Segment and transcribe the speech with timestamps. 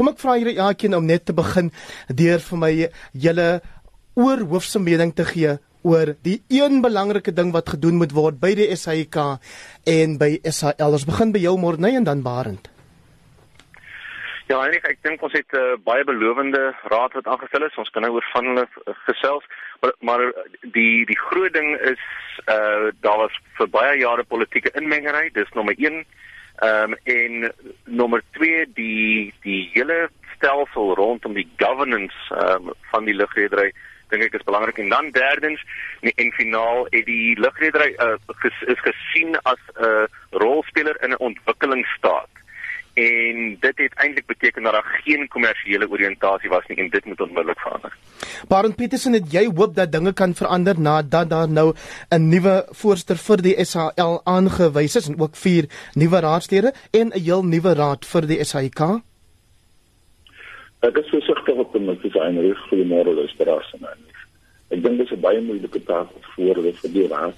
[0.00, 1.66] Kom ek vra julle elkeen om net te begin
[2.16, 2.68] deur vir my
[3.24, 3.48] julle
[4.16, 8.68] oorhoofse mening te gee oor die een belangrike ding wat gedoen moet word by die
[8.72, 9.18] SAIK
[9.92, 10.96] en by SAL.
[10.96, 12.70] Ons begin by jou Morney en dan Barend.
[14.48, 17.76] Ja, eintlik ek dink ons het 'n uh, baie belowende raad wat aangestel is.
[17.76, 19.44] Ons kan nou oor van hulle uh, gesels,
[19.82, 20.24] maar maar
[20.72, 22.00] die die groot ding is
[22.48, 26.06] uh daar was vir baie jare politieke inmengery, dis nommer 1.
[26.60, 27.52] Ehm um, en
[27.84, 33.70] nommer 2 die die hele stelsel rondom die governance um, van die lugredery
[34.10, 34.78] dink ek is belangrik.
[34.82, 35.62] En dan derdens
[36.00, 40.04] en finaal het die lugredery uh, ges, is gesien as 'n uh,
[40.42, 42.39] rolspeler in 'n ontwikkelingsstaat
[42.94, 47.20] en dit het eintlik beteken dat daar geen kommersiële oriëntasie was nie en dit moet
[47.20, 47.96] onmiddellik verander.
[48.48, 51.74] Barend Petersen het jy hoop dat dinge kan verander nadat daar nou
[52.10, 55.64] 'n nuwe voorsteur vir die SAL aangewys is en ook vier
[55.94, 58.80] nuwe raadslede en 'n heel nuwe raad vir die SAIK?
[60.80, 64.20] Ek is versigtig op die mense se enige goeie môre luisteraars en anders.
[64.68, 67.36] Ek dink dit is 'n baie moeilike taak voor hulle vir die raad.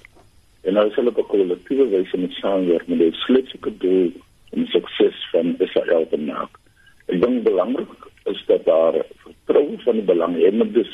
[0.63, 4.11] En nou is hulle op 'n kollektiewe wyse met saamwerk met die slegsige doel
[4.53, 6.59] om sukses van Israel te maak.
[7.11, 10.93] Ek dink belangrik is dat daar vertroue van die belanghebbendes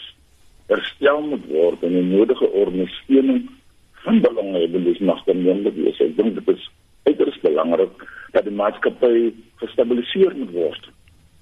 [0.69, 3.49] herstel moet word en 'n nodige ondersteuning
[4.03, 5.99] van belanghebbendes mag dan moontlik wees.
[5.99, 6.69] Ek dink dit is
[7.03, 10.89] uiters belangrik dat die maatskappy gestabiliseer moet word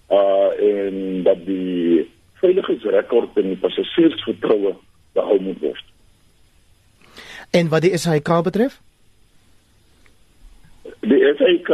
[0.09, 2.07] uh en dat die
[2.39, 4.75] veiligheidsrekord en die passasiersvertroue
[5.13, 5.85] behou moet word.
[7.51, 8.79] En wat die SAIK betref?
[11.07, 11.69] Die SAIK,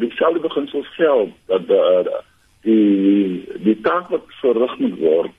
[0.00, 2.14] die selfde beginsels geld dat die
[2.64, 5.32] die die taak wat verrig moet word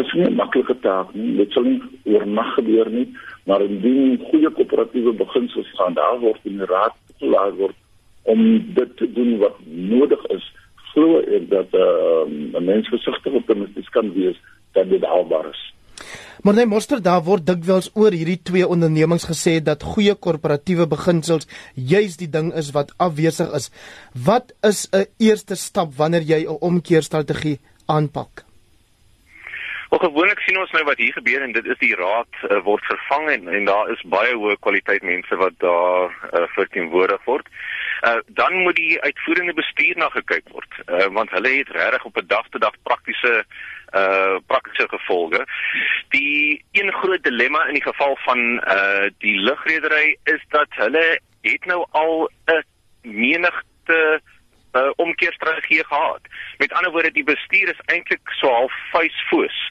[0.00, 1.36] is nie 'n maklike taak nie.
[1.36, 3.08] Dit sal nie oornag gebeur nie,
[3.44, 7.76] maar indien goeie koöperatiewe beginsels gaan daar word in die raad toelaat word
[8.22, 8.40] om
[8.74, 10.52] dit te doen wat nodig is
[10.92, 14.38] glo ek dat uh, 'n mens versigtig optimisties kan wees
[14.72, 15.62] dat dit haalbaar is.
[16.42, 21.46] Maar net moster daar word dikwels oor hierdie twee ondernemings gesê dat goeie korporatiewe beginsels
[21.92, 23.70] juis die ding is wat afwesig is.
[24.28, 28.42] Wat is 'n eerste stap wanneer jy 'n omkeerstrategie aanpak?
[29.90, 32.84] Wel gewoonlik sien ons nou wat hier gebeur en dit is die raad uh, word
[32.84, 37.46] vervang en, en daar is baie hoë kwaliteit mense wat daar uh, verteenwoordig word.
[37.46, 37.81] Uh,
[38.26, 42.26] dan moet die uitvoerende bestuur na gekyk word uh, want hulle het regtig op 'n
[42.26, 43.44] dag tot dag praktiese
[43.94, 45.46] uh praktiese gevolge.
[46.08, 48.38] Die een groot dilemma in die geval van
[48.76, 52.64] uh die lugredery is dat hulle het nou al 'n
[53.02, 54.20] menigte
[54.72, 56.20] uh, omkeerstrategie gehad.
[56.58, 59.70] Met ander woorde die bestuur is eintlik so half vuisfoos.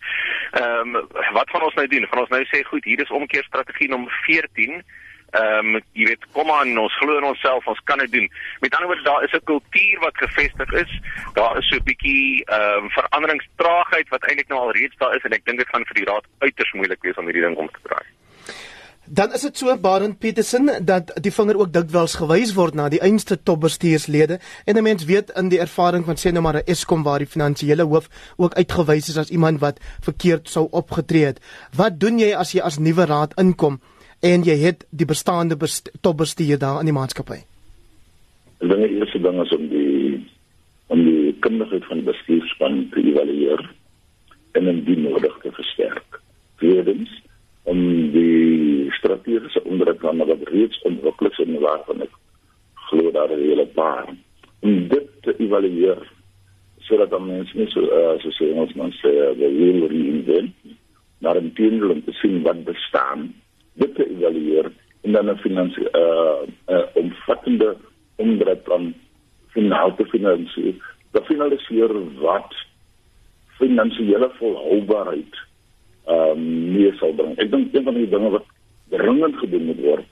[0.51, 2.07] Ehm um, wat gaan ons nou doen?
[2.07, 4.83] Gaan ons nou sê goed, hier is omkeerstrategie nommer 14.
[5.31, 8.27] Ehm um, jy weet kom aan ons glo in onsself, ons kan dit doen.
[8.59, 10.91] Met ander woorde daar is 'n kultuur wat gevestig is.
[11.33, 15.23] Daar is so 'n bietjie ehm um, veranderingstraagheid wat eintlik nou al reeds daar is
[15.23, 17.69] en ek dink dit gaan vir die raad uiters moeilik wees om hierdie ding om
[17.69, 18.07] te draai.
[19.05, 23.01] Dan is dit so Barend Petersen dat die vinger ook dikwels gewys word na die
[23.01, 27.03] einste topbestuurslede en 'n mens weet in die ervaring van sê nou maar 'n Eskom
[27.03, 31.39] waar die finansiële hoof ook uitgewys is as iemand wat verkeerd sou opgetree het.
[31.75, 33.81] Wat doen jy as jy as nuwe raad inkom
[34.21, 37.41] en jy het die bestaande best topbestuur daar in die maatskappy?
[38.61, 40.21] Ek dink die eerste ding is om die
[40.93, 43.61] om die kundigheid van die bestuurspan te evalueer
[44.59, 46.19] en om die nodig te versterk.
[46.59, 47.13] Tweedens
[47.63, 47.79] om
[48.13, 52.17] die strategiese onderkant wat reeds ontwikkel is en waarvan ek
[52.89, 54.09] glo daar 'n hele paar
[54.61, 56.01] om dit te evalueer
[56.79, 60.53] sodat dan mense nie so uh, so sê ons man sê die wil reinvent
[61.21, 63.33] maar in teenoor om te sien wat bestaan
[63.83, 64.71] dit te evalueer
[65.01, 67.75] en dan 'n finansie uh, uh omvattende
[68.15, 68.93] onderplan
[69.53, 70.75] finaal te finansier
[71.11, 72.53] te finaliseer wat
[73.59, 75.39] finansiële volhoubaarheid
[76.05, 77.35] ehm um, meer sal bring.
[77.37, 78.47] Ek dink een van die dinge wat
[78.89, 80.07] dringend gedoen moet word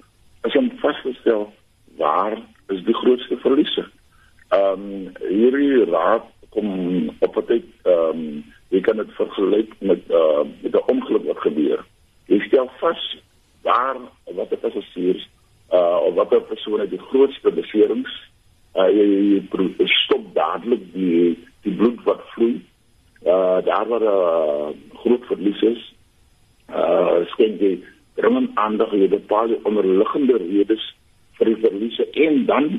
[0.48, 1.48] is om vas te stel
[1.98, 2.38] waar
[2.74, 3.88] is die grootste verliese.
[4.50, 6.70] Ehm um, hierdie raad kom
[7.20, 11.42] op wat ek ehm um, jy kan dit vergelyk met uh met 'n ongeluk wat
[11.48, 11.82] gebeur.
[12.28, 13.04] Jy stel vas
[13.62, 13.98] waar
[14.36, 15.28] wat dit assosieer
[15.72, 18.12] uh of watter persone die grootste beserings
[18.76, 22.62] uh jy, jy, jy stop dadelik die die bloed wat vloei.
[23.26, 24.70] Uh daar waar uh,
[25.04, 25.82] groot verlies is
[26.70, 27.74] uh skenk jy
[28.20, 30.86] dringend aandag jy bepaal die onderliggende redes
[31.40, 32.70] vir die verliese en dan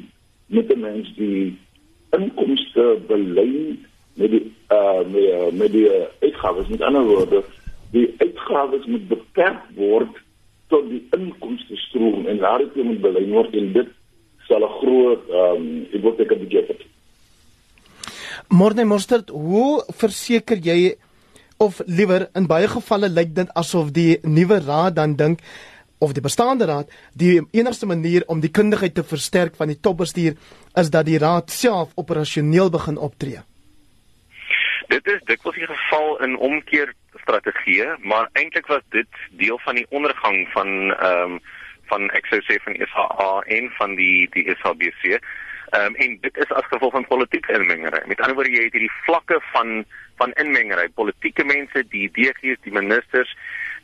[0.46, 1.56] met 'n mens die
[2.16, 3.84] inkomste belyn
[4.14, 5.88] met die uh met, met die
[6.20, 7.44] uitgawes met ander woorde
[7.92, 10.18] die uitgawes moet beperk word
[10.70, 13.88] tot die inkomste stroom en daar het jy moet belyn word en dit
[14.48, 16.88] sal 'n groot ehm um, ek wil ek 'n bietjie
[18.50, 20.96] Morne Mostert, hoe verseker jy
[21.62, 25.44] of liewer in baie gevalle lyk dit asof die nuwe raad dan dink
[26.02, 30.34] of die bestaande raad die enigste manier om die kundigheid te versterk van die topbestuur
[30.82, 33.44] is dat die raad self operasioneel begin optree.
[34.90, 36.90] Dit is dikwels die geval in omkeer
[37.30, 41.40] strategieë, maar eintlik was dit deel van die ondergang van ehm um,
[41.90, 45.16] van ek sou sê van SAA en van die die SABC.
[45.70, 48.02] Ehm um, en dit is as gevolg van politieke inmengery.
[48.06, 49.84] Met ander woorde, jy het hierdie vlakke van
[50.20, 53.30] van inmengery, politieke mense, die DG's, die ministers,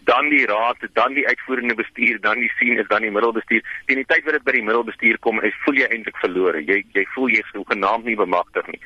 [0.07, 3.63] dan die raad, dan die uitvoerende bestuur, dan die sien is dan die middelbestuur.
[3.87, 6.63] Teen die tyd wat dit by die middelbestuur kom, is voel jy eintlik verlore.
[6.63, 8.81] Jy jy voel jy is genaamd nie bemagtig nie.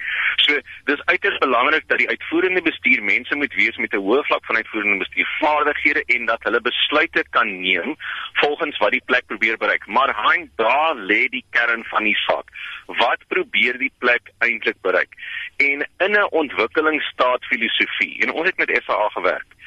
[0.45, 0.57] So,
[0.89, 4.57] dis uiters belangrik dat die uitvoerende bestuur mense moet wees met 'n hoë vlak van
[4.57, 7.97] uitvoerende bestuurvaardighede en dat hulle besluite kan neem
[8.41, 9.87] volgens wat die plek probeer bereik.
[9.87, 12.49] Maar hein, daar lê die kern van die saak.
[12.87, 15.13] Wat probeer die plek eintlik bereik?
[15.57, 19.59] En in 'n ontwikkelingsstaat filosofie, en ons het met SA gewerk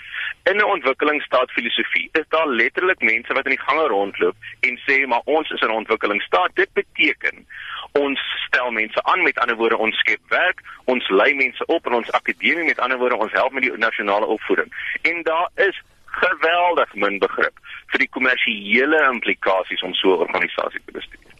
[0.43, 5.07] In 'n ontwikkelingsstaat filosofie is daar letterlik mense wat in die gange rondloop en sê
[5.07, 6.51] maar ons is 'n ontwikkelingsstaat.
[6.53, 7.47] Dit beteken
[7.91, 11.93] ons stel mense aan met ander woorde ons skep werk, ons lei mense op in
[11.93, 14.97] ons akademie met ander woorde ons help met die nasionale opvoeding.
[15.01, 17.57] En daar is geweldig min begrip
[17.87, 21.31] vir die kommersiële implikasies om so 'n organisasie te bestuur.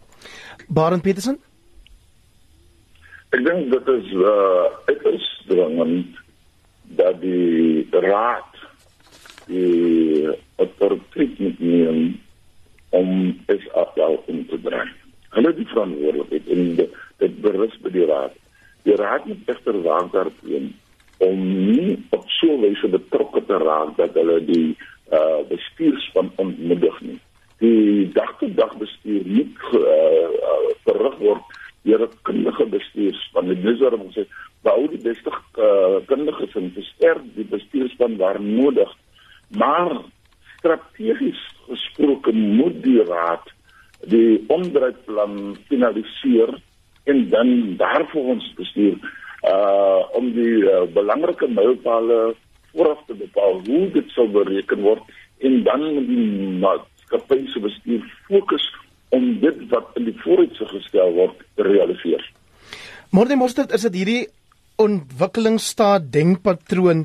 [0.68, 1.38] Baron Petersen
[3.34, 6.18] Ek dink dit is uh dit is dringend
[6.82, 8.63] dat die raad
[9.46, 12.20] die autoriteit moet neem
[12.90, 13.10] om
[13.46, 14.88] is afdal om te draai.
[15.34, 16.64] Hulle die verantwoordelikheid en
[17.22, 18.34] dit berus by die raad.
[18.86, 20.72] Die raad moet egter waak daarteen
[21.24, 24.76] om nie op so 'n wyse betrokke te raak dat hulle die
[25.12, 27.20] uh bestuurspan ontmoedig nie.
[27.58, 31.44] Die dag-tot-dag bestuur moet uh, uh verrig word
[31.82, 33.48] deur 'n kundige bestuurspan.
[33.48, 34.26] Dit is waarom ons sê
[34.62, 38.90] bou die beste uh, kundiges en versterk die bestuurspan waar nodig
[39.48, 40.00] Maar
[40.58, 43.52] strategies gesproke moet die raad
[44.08, 46.54] die omdraaiplan finaliseer
[47.04, 48.96] en dan daarvoor ons bestuur
[49.44, 52.34] uh om die uh, belangrike mylpale
[52.72, 55.02] vooraf te bepaal hoe dit sou bereken word
[55.44, 56.28] en dan die
[56.62, 58.64] maatskappy se bestuur fokus
[59.14, 62.24] om dit wat in die vooruitsig gestel word te realiseer.
[63.14, 64.22] Môre môre is dit hierdie
[64.82, 67.04] ontwikkelingsstaat denkpatroon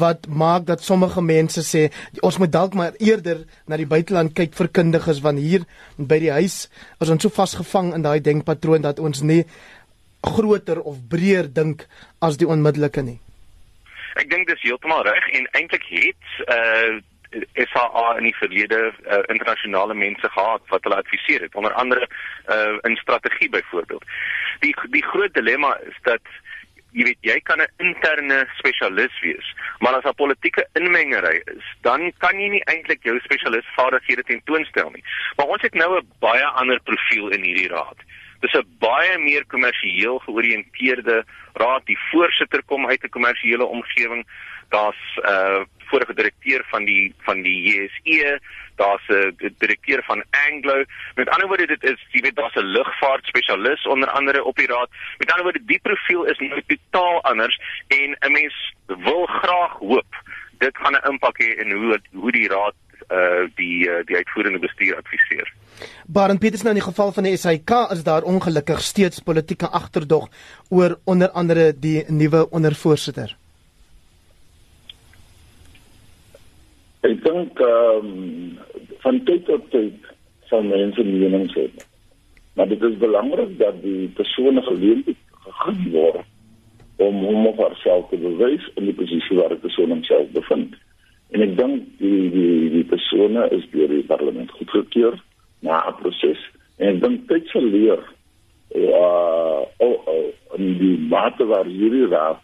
[0.00, 1.88] wat maak dat sommige mense sê
[2.24, 5.66] ons moet dalk maar eerder na die buiteland kyk vir kundiges want hier
[5.98, 6.62] by die huis
[7.00, 9.44] is ons so vasgevang in daai denkpatroon dat ons nie
[10.24, 11.86] groter of breër dink
[12.20, 13.20] as die onmiddellike nie.
[14.20, 17.00] Ek dink dis heeltemal reg en eintlik het uh
[17.54, 22.08] SAA in die verlede uh, internasionale mense gehad wat hulle adviseer het onder andere
[22.50, 24.04] uh, in strategie byvoorbeeld.
[24.60, 26.20] Die die groot dilemma is dat
[26.92, 32.12] jy weet jy kan 'n interne spesialis wees, maar as 'n politieke inmengery is, dan
[32.18, 35.04] kan jy nie eintlik jou spesialisvaardighede tentoonstel nie.
[35.36, 37.98] Maar ons het nou 'n baie ander profiel in hierdie raad.
[38.40, 41.86] Dis 'n baie meer kommersieel georiënteerde raad.
[41.86, 44.26] Die voorsitter kom uit 'n kommersiële omgewing.
[44.68, 48.40] Daar's 'n uh, vorige direkteur van die van die JSE,
[48.82, 50.84] daar's 'n direkteur van Anglo.
[51.14, 54.70] Met ander woorde dit is jy weet daar's 'n lugvaart spesialis onder andere op die
[54.74, 54.90] raad.
[55.18, 60.12] Met ander woorde die profiel is nou totaal anders en 'n mens wil graag hoop
[60.58, 62.74] dit gaan 'n impak hê in hoe hoe die raad
[63.10, 65.52] uh die uh, die uitvoerende bestuur adviseer.
[66.06, 70.28] Baron Petersen nou in die geval van die SAK is daar ongelukkig steeds politieke agterdog
[70.68, 73.36] oor onder andere die nuwe ondervoorsitter.
[77.06, 78.58] Ek dink ehm um,
[79.00, 80.10] van tyd tot tyd
[80.50, 81.68] sal mense menings hê.
[82.58, 85.16] Maar dit is belangrik dat die persone geleentheid
[85.46, 86.26] gegee word
[87.00, 90.76] om hom of haarself te bewys in die posisie waar die persoon homself bevind.
[91.32, 95.16] En ek dink die die die persone is deur die parlement goedgekeur
[95.64, 96.40] na 'n proses
[96.78, 98.04] en ek dink tyd sal leer
[98.74, 99.06] ja
[99.86, 100.28] oh, oh,
[100.58, 102.40] in die mate waar hierdie raad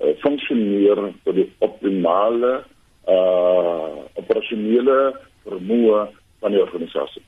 [0.00, 2.62] uh, funksioneer tot die optimale
[3.06, 4.98] uh operasionele
[5.46, 5.98] vermoë
[6.42, 7.22] van die organisasie.